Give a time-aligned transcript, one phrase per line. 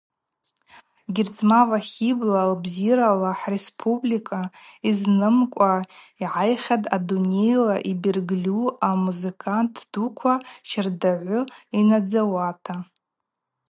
[1.15, 4.41] Герзмава Хибла лбзирала хӏреспублика
[4.85, 5.73] йызнымкӏва
[6.23, 10.33] йгӏайхьатӏ адунейла йбергьльу амузыкант дуква
[10.69, 11.39] щардагӏвы
[11.77, 12.75] йнадзауата.